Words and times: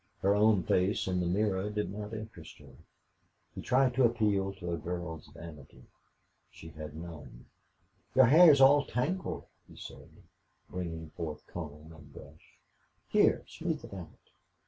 Her 0.23 0.33
own 0.33 0.63
face 0.63 1.05
in 1.05 1.19
the 1.19 1.27
mirror 1.27 1.69
did 1.69 1.91
not 1.93 2.11
interest 2.15 2.57
her. 2.57 2.73
He 3.53 3.61
tried 3.61 3.93
to 3.93 4.03
appeal 4.03 4.51
to 4.53 4.71
a 4.71 4.77
girl's 4.77 5.27
vanity. 5.27 5.83
She 6.49 6.69
had 6.69 6.95
none. 6.95 7.45
"Your 8.15 8.25
hair 8.25 8.49
is 8.51 8.61
all 8.61 8.83
tangled," 8.83 9.45
he 9.67 9.75
said, 9.75 10.09
bringing 10.71 11.11
forth 11.11 11.45
comb 11.45 11.93
and 11.93 12.11
brush. 12.11 12.57
"Here, 13.09 13.43
smooth 13.47 13.85
it 13.85 13.93
out." 13.93 14.09